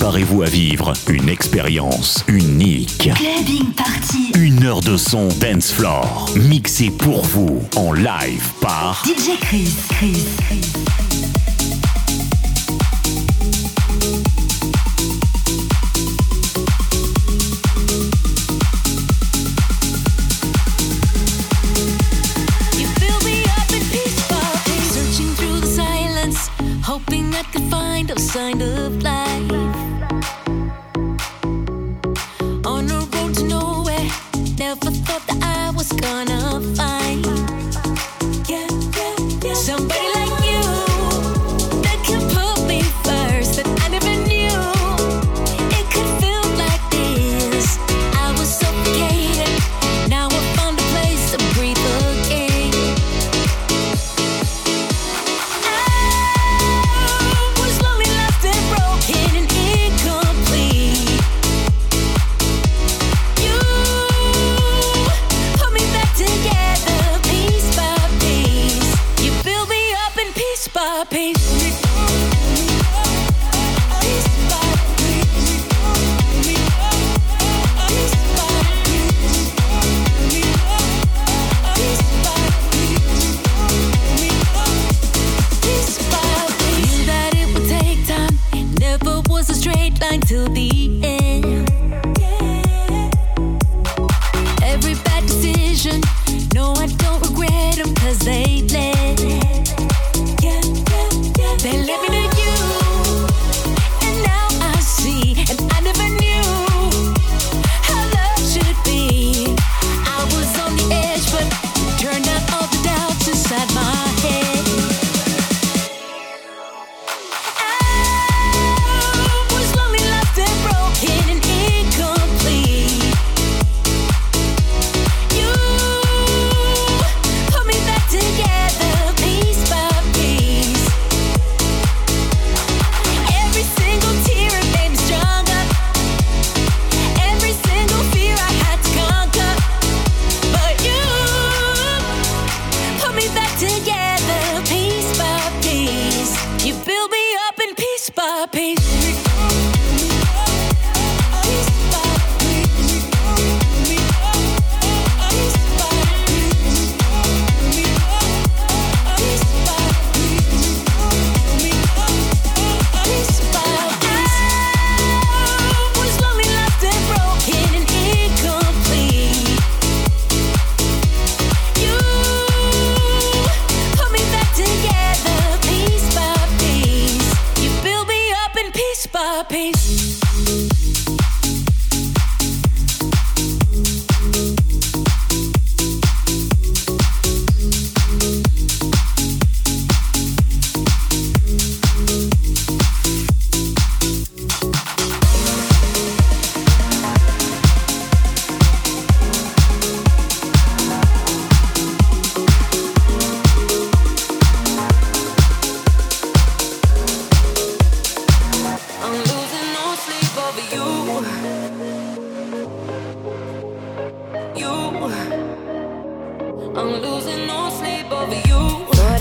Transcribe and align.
Préparez-vous 0.00 0.42
à 0.42 0.46
vivre 0.46 0.94
une 1.10 1.28
expérience 1.28 2.24
unique. 2.26 3.10
Une 4.34 4.64
heure 4.64 4.80
de 4.80 4.96
son 4.96 5.28
dance 5.28 5.70
floor, 5.70 6.30
pour 6.90 7.22
vous 7.26 7.60
en 7.76 7.92
live 7.92 8.48
par 8.62 9.04
DJ 9.04 9.38
Chris. 9.42 9.76
Chris. 9.90 10.24
Chris. 10.38 11.09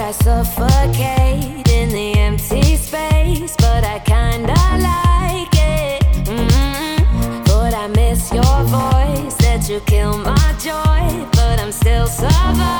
I 0.10 0.12
suffocate 0.12 1.70
in 1.70 1.90
the 1.90 2.14
empty 2.18 2.78
space, 2.78 3.56
but 3.58 3.84
I 3.84 4.00
kinda 4.00 4.56
like 4.82 5.54
it. 5.54 6.28
Mm 6.28 6.48
-hmm. 6.48 7.44
But 7.44 7.74
I 7.76 7.88
miss 7.88 8.32
your 8.32 8.64
voice, 8.66 9.36
that 9.44 9.70
you 9.70 9.80
kill 9.86 10.18
my 10.18 10.50
joy, 10.64 11.28
but 11.32 11.60
I'm 11.60 11.72
still 11.72 12.08
surviving. 12.08 12.79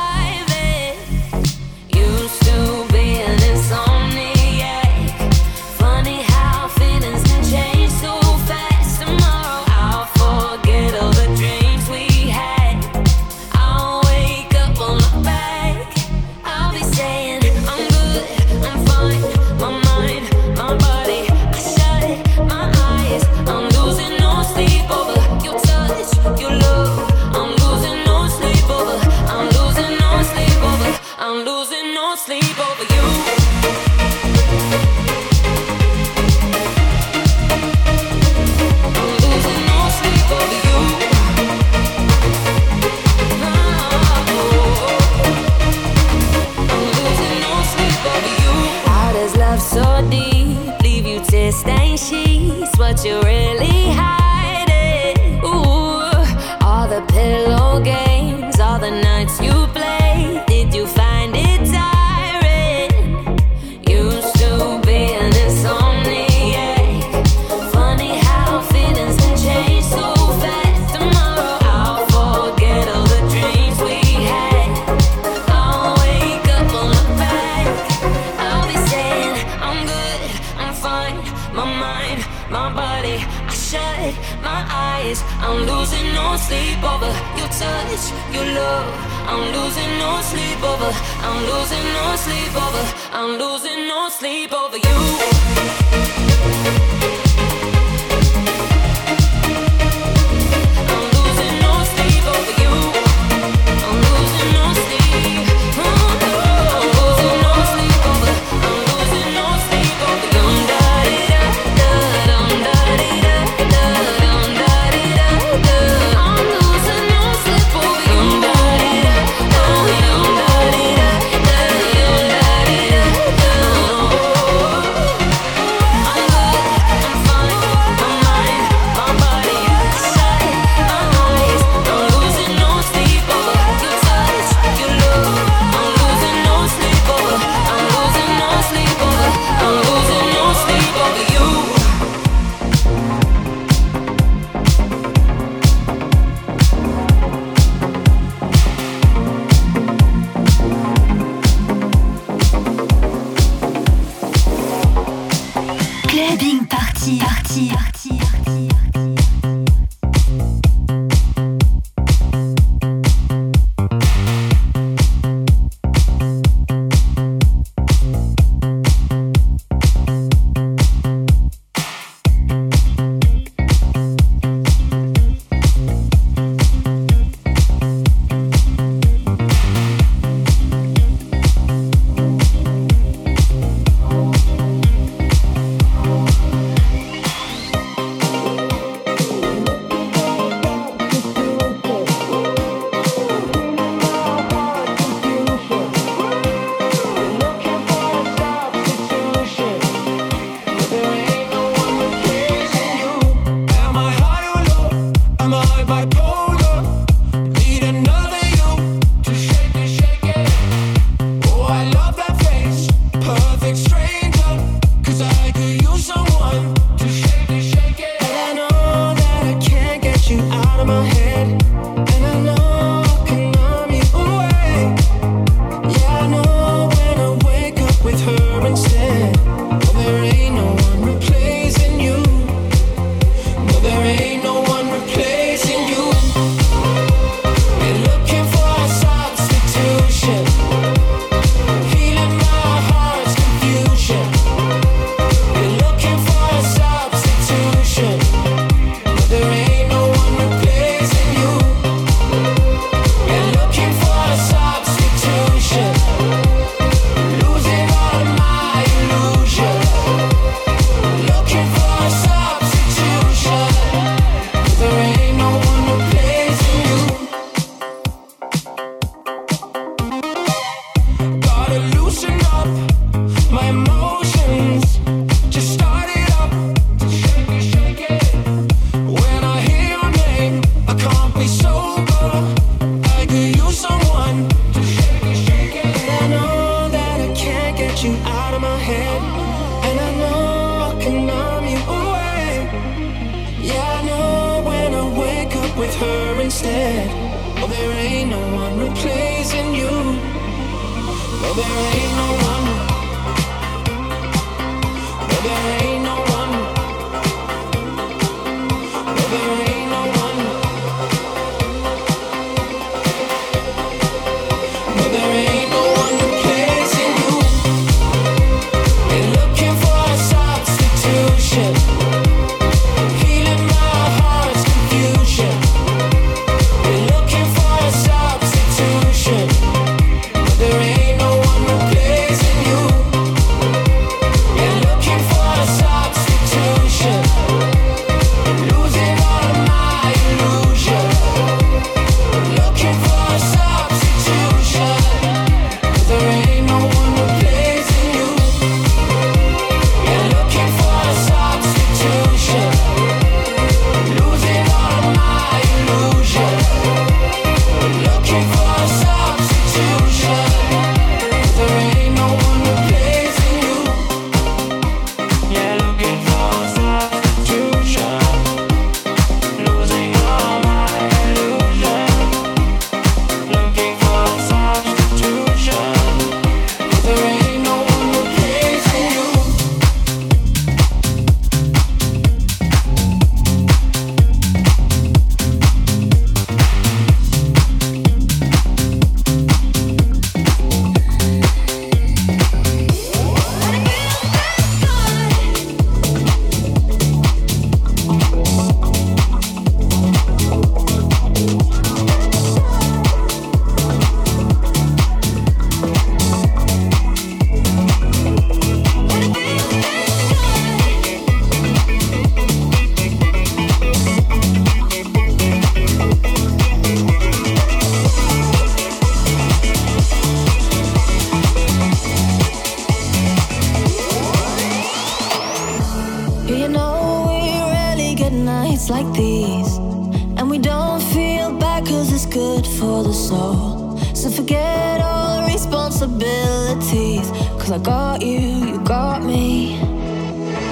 possibilities. 436.00 437.30
Cause 437.58 437.72
I 437.72 437.78
got 437.78 438.22
you, 438.22 438.38
you 438.38 438.80
got 438.80 439.22
me. 439.22 439.74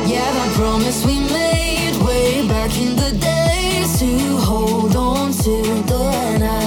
Yeah, 0.07 0.33
that 0.33 0.55
promise 0.57 1.05
we 1.05 1.19
made 1.19 1.97
way 2.03 2.49
back 2.49 2.75
in 2.79 2.97
the 2.97 3.13
days 3.21 3.99
to 3.99 4.37
hold 4.39 4.97
on 4.97 5.33
to 5.33 5.63
the 5.87 6.39
night. 6.39 6.58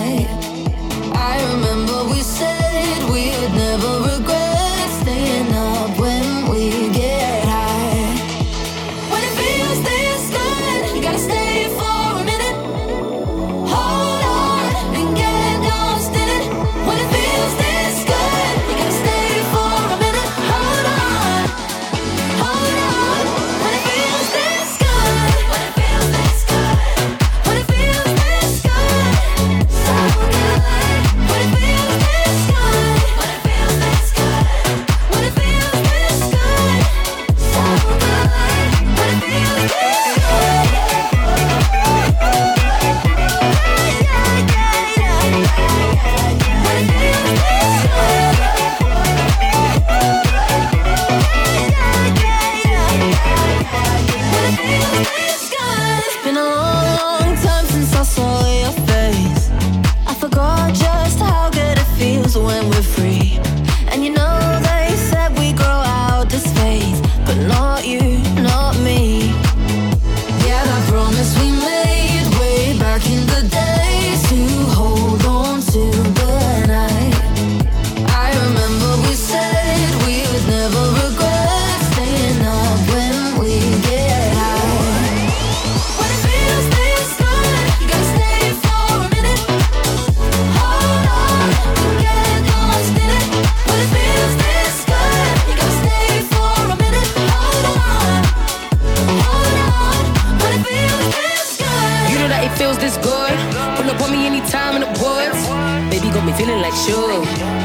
me 106.31 106.38
feeling 106.38 106.61
like 106.61 106.73
sure. 106.73 107.19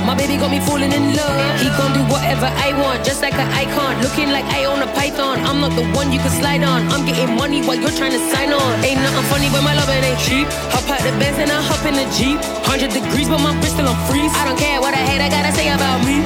My 0.07 0.15
baby 0.15 0.37
got 0.37 0.51
me 0.51 0.61
falling 0.61 0.93
in 0.93 1.15
love. 1.15 1.61
He 1.61 1.69
gon' 1.79 1.93
do 1.95 2.03
whatever 2.13 2.47
I 2.47 2.75
want, 2.79 3.05
just 3.05 3.23
like 3.23 3.35
an 3.35 3.49
icon. 3.53 4.01
Looking 4.03 4.31
like 4.31 4.45
I 4.47 4.65
own 4.65 4.83
a 4.83 4.91
python. 4.95 5.39
I'm 5.47 5.61
not 5.61 5.73
the 5.75 5.87
one 5.95 6.13
you 6.13 6.19
can 6.19 6.31
slide 6.31 6.63
on. 6.63 6.89
I'm 6.91 7.05
getting 7.07 7.35
money 7.37 7.63
while 7.63 7.77
you're 7.77 7.95
trying 7.95 8.13
to 8.13 8.23
sign 8.33 8.53
on. 8.53 8.71
Ain't 8.85 9.01
nothing 9.01 9.27
funny 9.31 9.49
when 9.51 9.63
my 9.65 9.75
love 9.75 9.91
ain't 9.91 10.19
cheap. 10.21 10.47
Hop 10.75 10.89
out 10.91 11.03
the 11.03 11.15
best 11.19 11.39
and 11.39 11.51
I 11.51 11.61
hop 11.63 11.83
in 11.87 11.95
the 11.95 12.07
Jeep. 12.17 12.39
100 12.67 12.91
degrees, 12.91 13.29
but 13.29 13.41
my 13.41 13.53
wrist 13.61 13.75
still 13.75 13.89
on 13.89 13.99
freeze. 14.09 14.33
I 14.35 14.45
don't 14.47 14.59
care 14.59 14.81
what 14.81 14.95
I 14.95 15.03
hate, 15.03 15.23
I 15.23 15.29
gotta 15.29 15.53
say 15.53 15.69
about 15.71 16.01
me. 16.07 16.23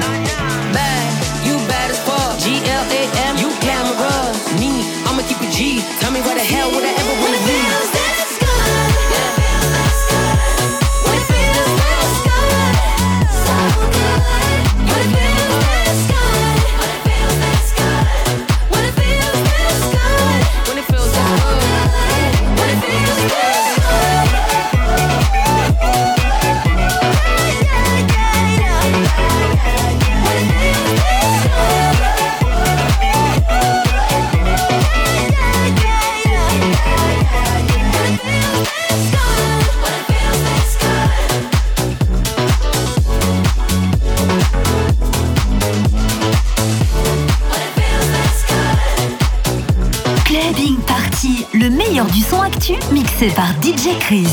Bad, 0.73 1.09
you 1.45 1.55
bad 1.69 1.91
as 1.93 1.99
fuck. 2.05 2.39
G 2.41 2.57
L 2.57 2.85
A 2.89 3.01
M, 3.29 3.33
you 3.41 3.49
glamorous. 3.61 4.37
Me, 4.59 4.85
I'ma 5.07 5.21
keep 5.29 5.41
it 5.41 5.51
G. 5.53 5.81
Tell 6.01 6.11
me 6.11 6.21
why 6.21 6.33
the 6.35 6.45
hell 6.45 6.69
would 6.73 6.85
I 6.85 6.93
ever 7.01 7.15
wanna? 7.21 8.00
Mixé 52.91 53.29
par 53.29 53.47
DJ 53.63 53.97
Chris. 53.99 54.27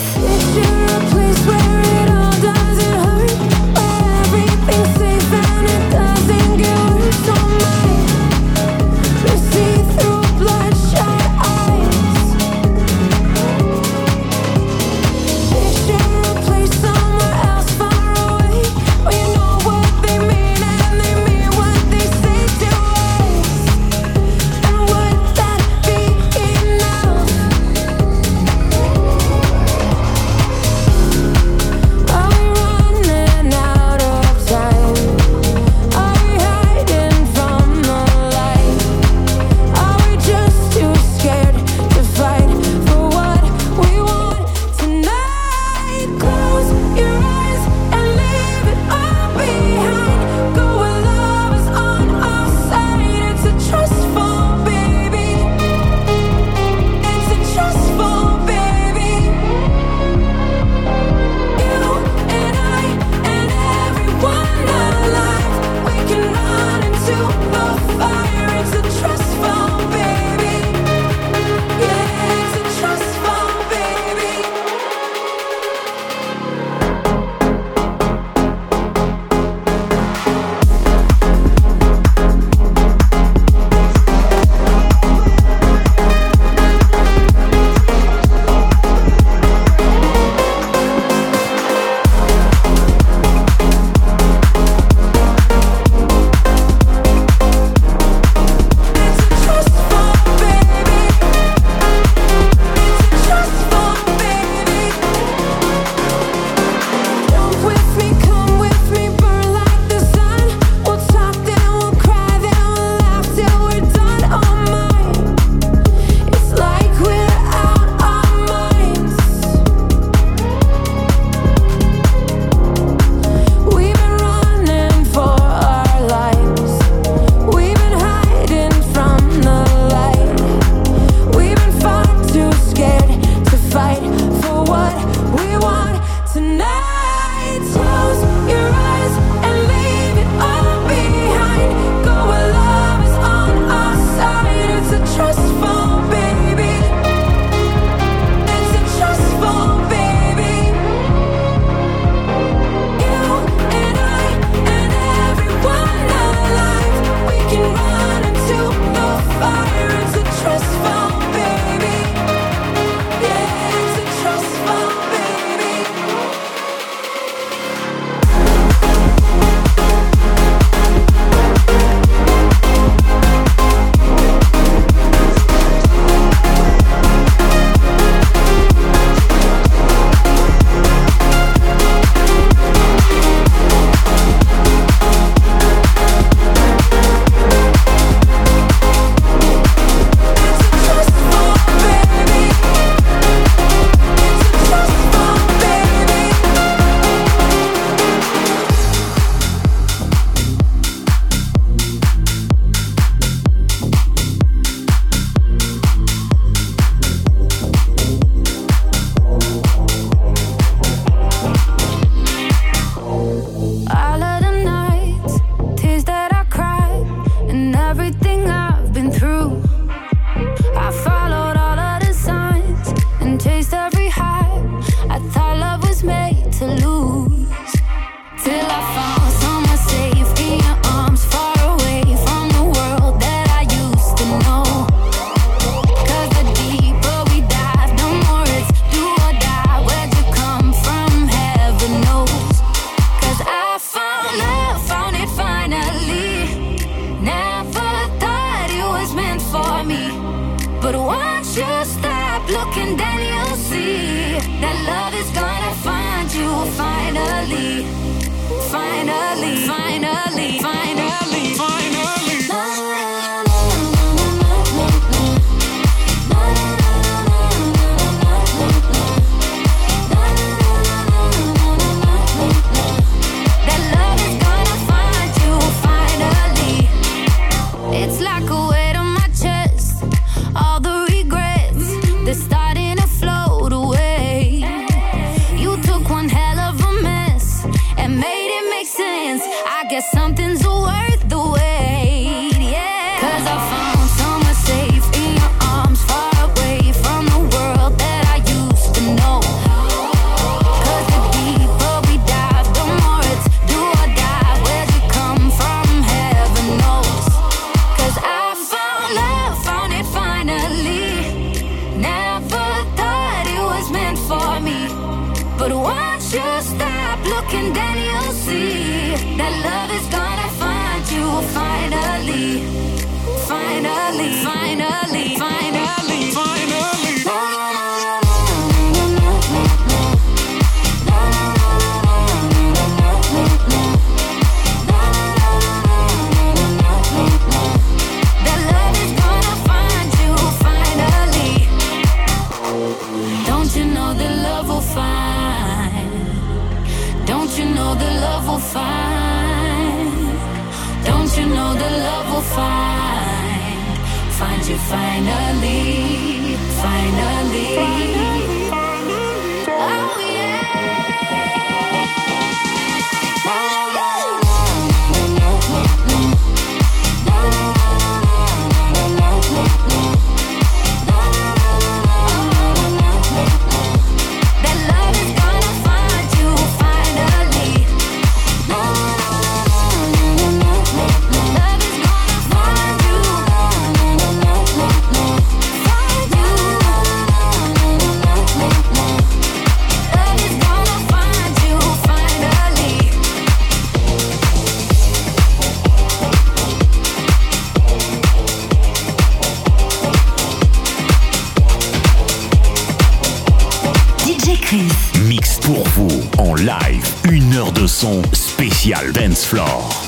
Son 407.99 408.23
spécial 408.33 409.11
Dance 409.13 409.45
Floor. 409.45 410.08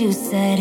You 0.00 0.12
said. 0.12 0.53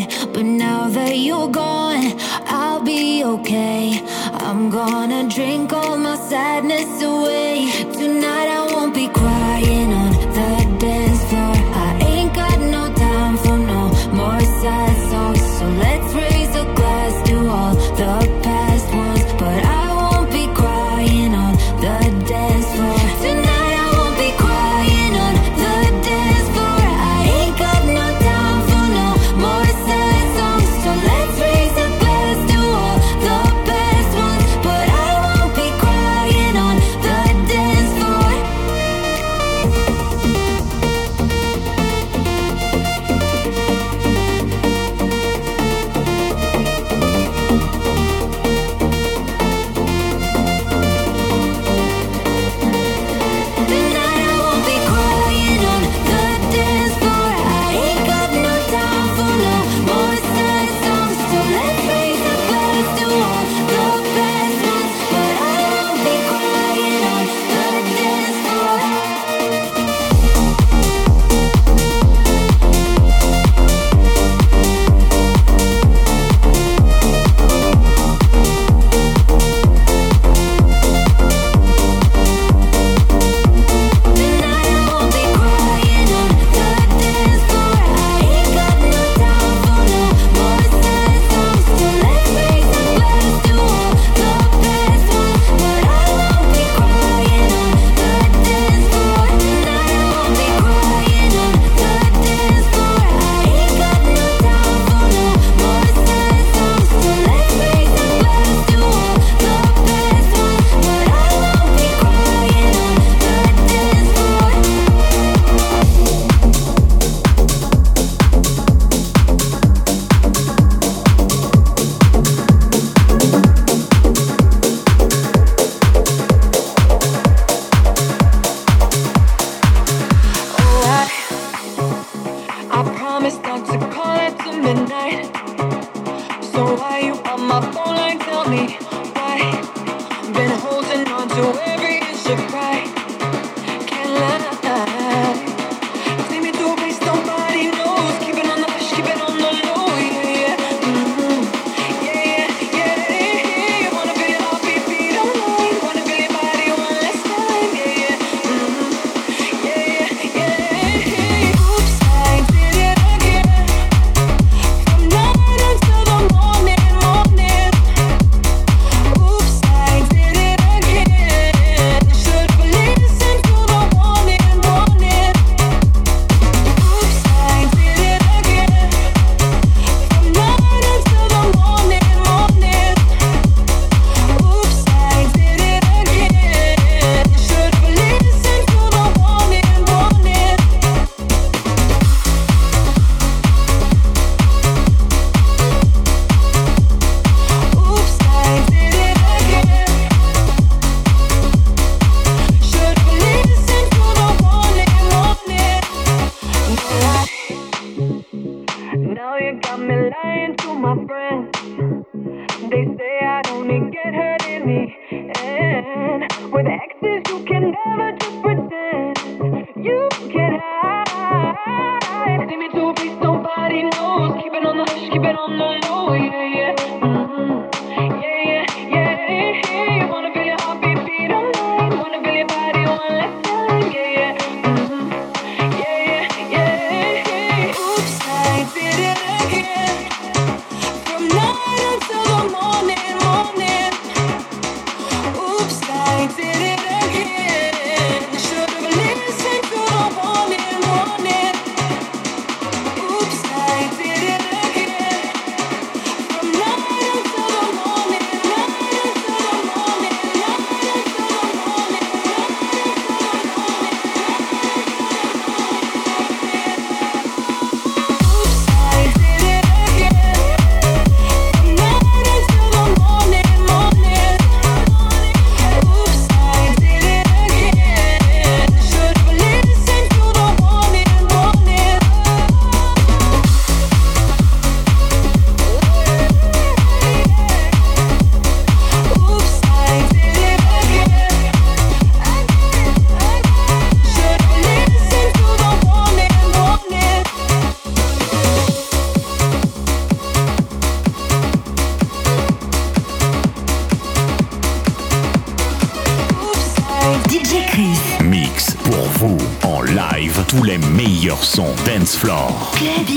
Flore. 312.23 313.12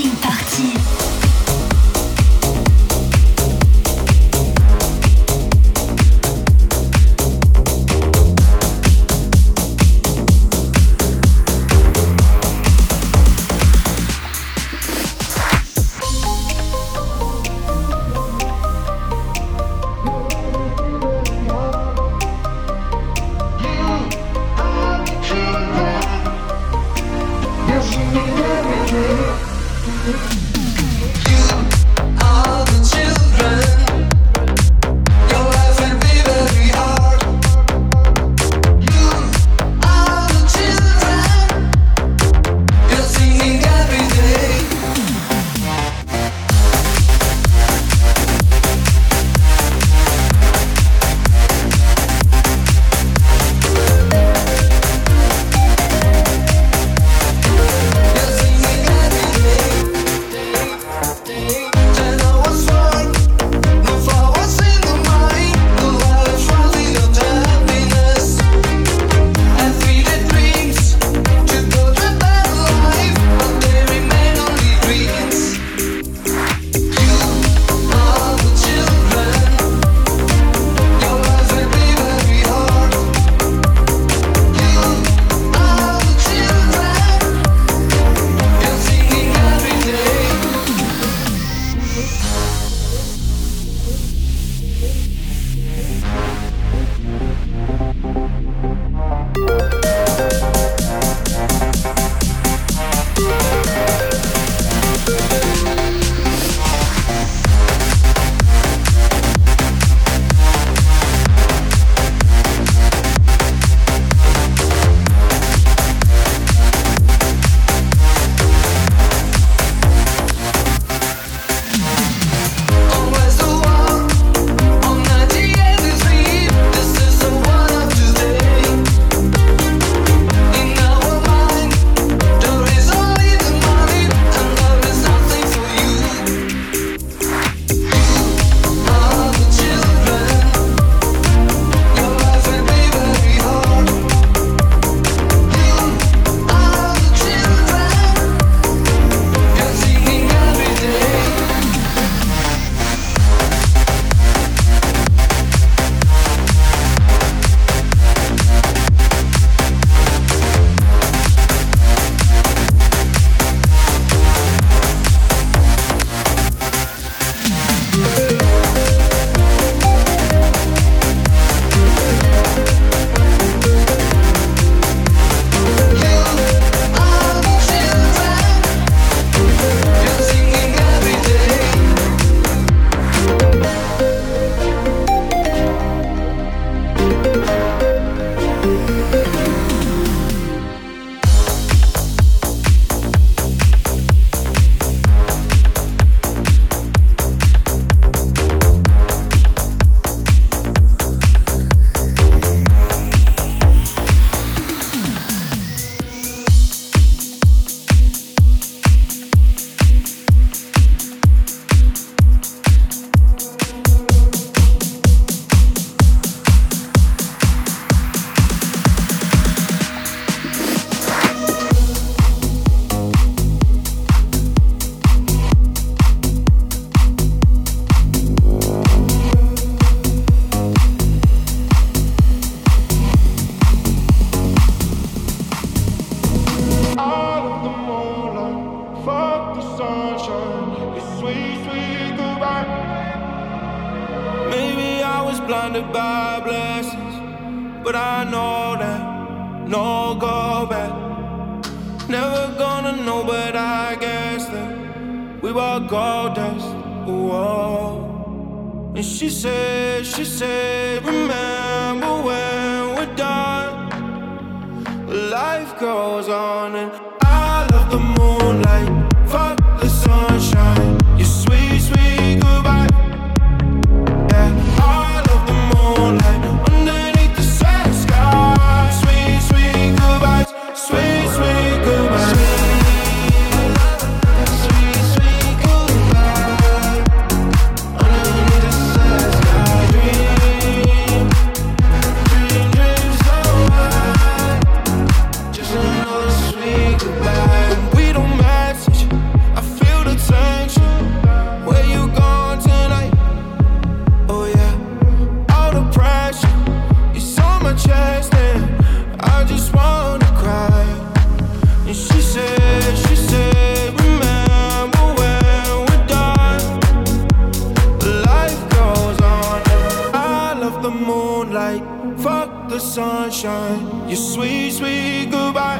Sunshine, 323.37 324.09
your 324.09 324.17
sweet, 324.17 324.71
sweet 324.71 325.29
goodbye. 325.29 325.79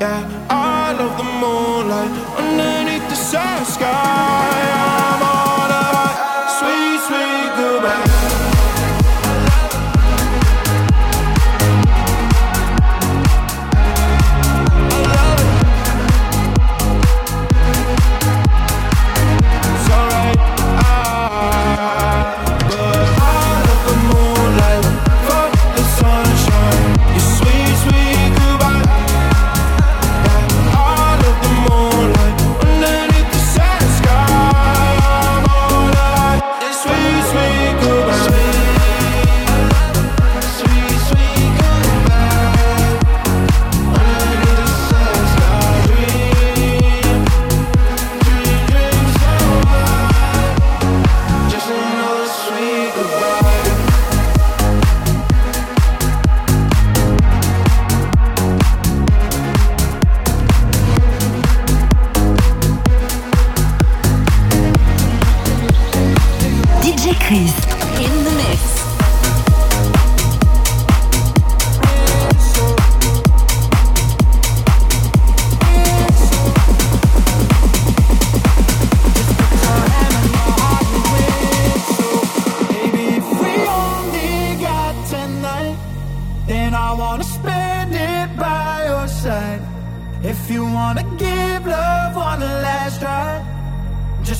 Yeah, 0.00 0.46
I 0.50 0.92
love 0.92 1.16
the 1.16 1.24
moonlight 1.24 2.10
underneath 2.38 3.08
the 3.08 3.14
south 3.14 3.68
sky. 3.68 4.77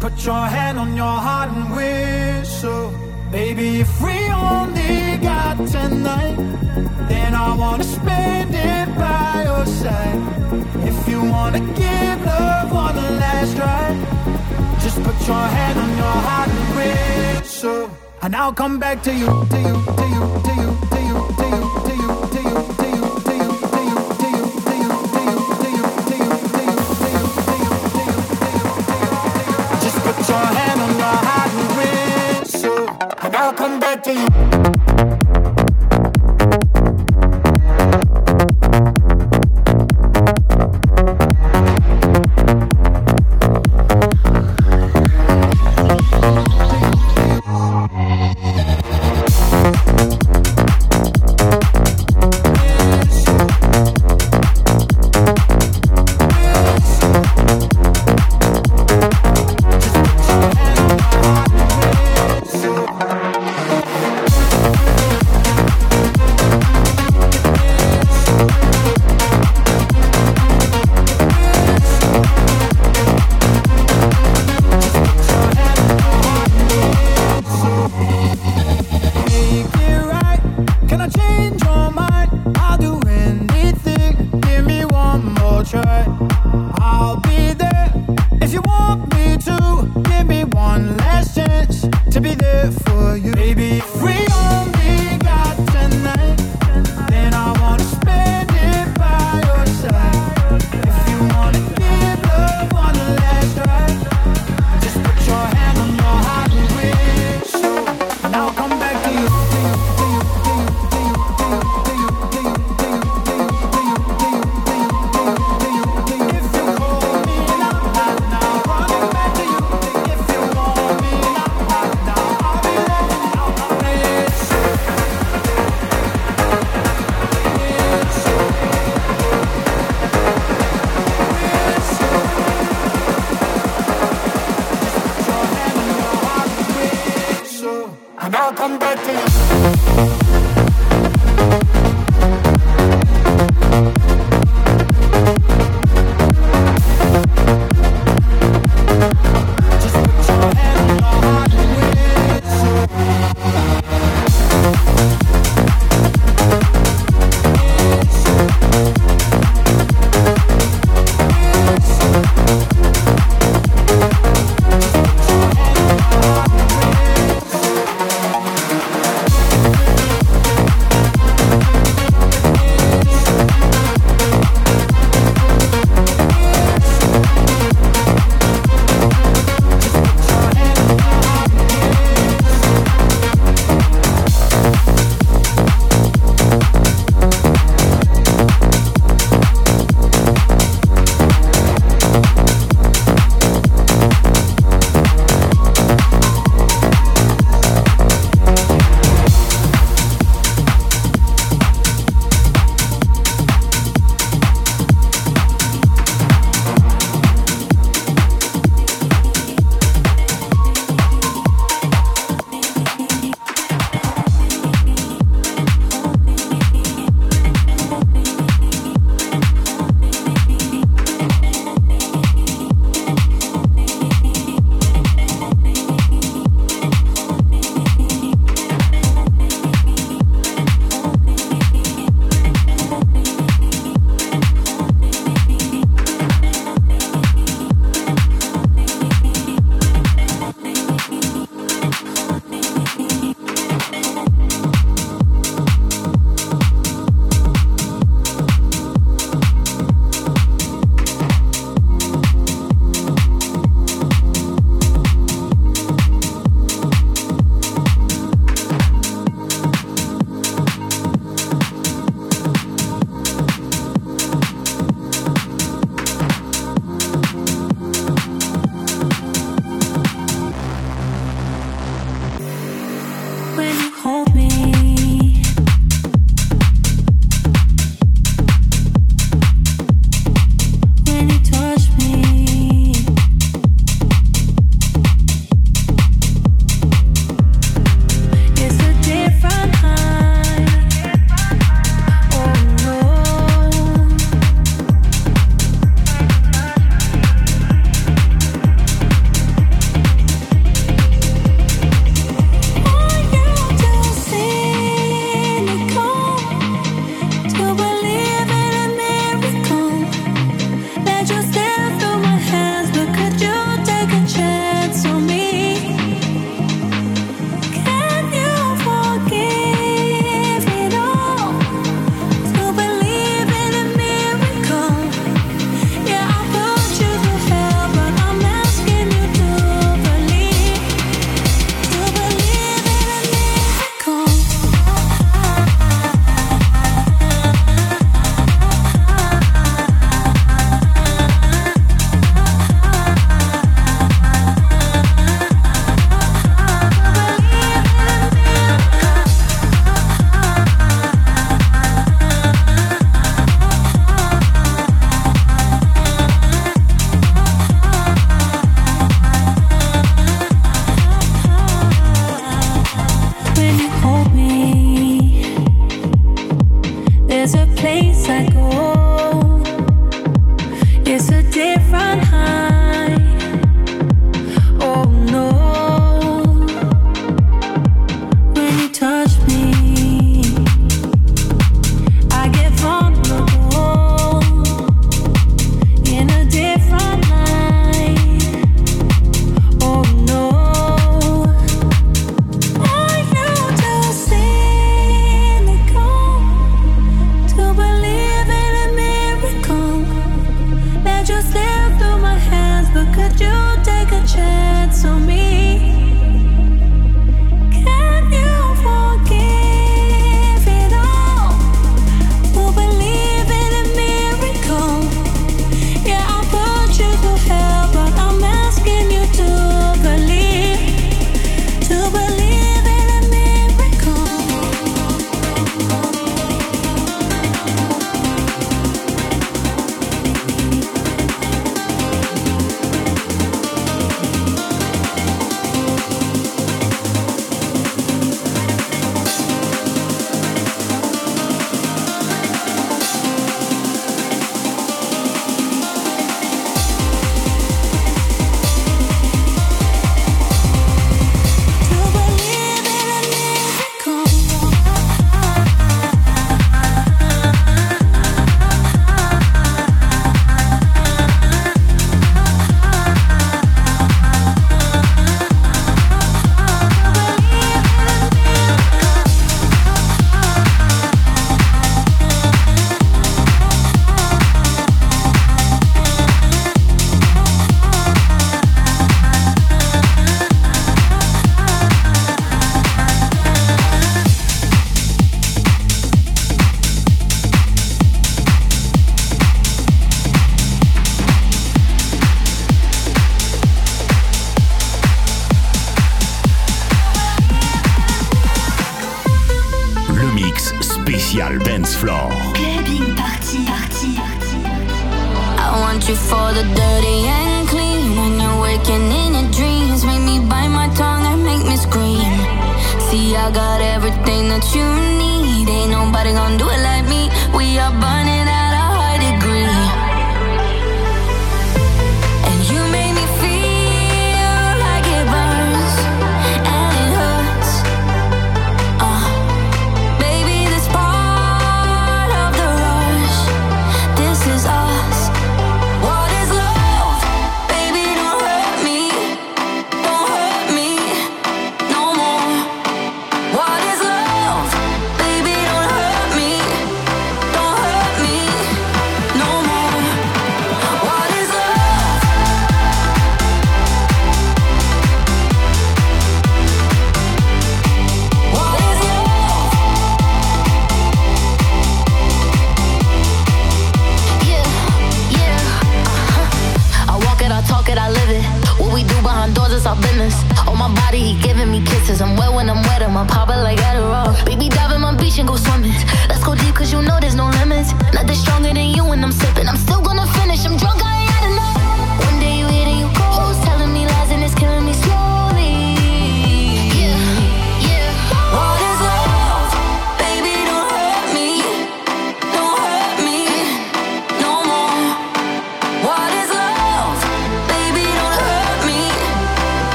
Put 0.00 0.24
your 0.24 0.46
hand 0.46 0.78
on 0.78 0.96
your 0.96 1.04
heart 1.26 1.50
and 1.50 1.76
whistle. 1.76 2.90
Baby, 3.30 3.80
if 3.80 4.00
we 4.00 4.16
only 4.30 5.18
got 5.18 5.58
tonight, 5.68 6.36
then 7.06 7.34
I 7.34 7.54
wanna 7.54 7.84
spend 7.84 8.54
it 8.54 8.88
by 8.96 9.42
your 9.44 9.66
side. 9.66 10.20
If 10.88 11.06
you 11.06 11.22
wanna 11.22 11.60
give 11.60 12.24
love 12.24 12.72
one 12.72 12.96
last 12.96 13.54
try, 13.58 13.94
just 14.82 15.02
put 15.02 15.18
your 15.28 15.46
hand 15.56 15.78
on 15.78 15.90
your 16.02 16.18
heart 16.28 16.48
and 16.48 16.68
whistle. 16.78 17.90
And 18.22 18.34
I'll 18.34 18.54
come 18.54 18.78
back 18.78 19.02
to 19.02 19.12
you, 19.12 19.26
to 19.26 19.58
you, 19.66 19.76
to 19.98 20.04
you, 20.14 20.22
to 20.46 20.52
you, 20.60 20.68
to 20.92 21.00
you, 21.08 21.18
to 21.40 21.46
you, 21.52 21.62
to 21.86 21.94
you. 22.02 22.19
to 34.02 34.14
you. 34.14 34.79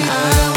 you. 0.00 0.53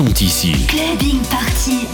sont 0.00 0.14
ici. 0.14 0.54
Party. 1.30 1.86